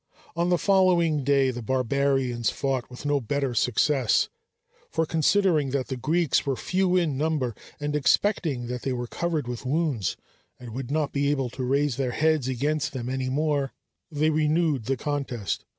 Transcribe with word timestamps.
On 0.35 0.49
the 0.49 0.57
following 0.57 1.23
day 1.23 1.51
the 1.51 1.61
barbarians 1.61 2.49
fought 2.49 2.89
with 2.89 3.05
no 3.05 3.21
better 3.21 3.53
success; 3.53 4.29
for 4.89 5.05
considering 5.05 5.69
that 5.69 5.89
the 5.89 5.95
Greeks 5.95 6.43
were 6.43 6.55
few 6.55 6.95
in 6.97 7.19
number, 7.19 7.53
and 7.79 7.95
expecting 7.95 8.65
that 8.65 8.81
they 8.81 8.93
were 8.93 9.05
covered 9.05 9.47
with 9.47 9.63
wounds 9.63 10.17
and 10.59 10.71
would 10.71 10.89
not 10.89 11.11
be 11.11 11.29
able 11.29 11.51
to 11.51 11.63
raise 11.63 11.97
their 11.97 12.13
heads 12.13 12.47
against 12.47 12.93
them 12.93 13.09
any 13.09 13.29
more, 13.29 13.73
they 14.09 14.31
renewed 14.31 14.85
the 14.85 14.97
contest. 14.97 15.65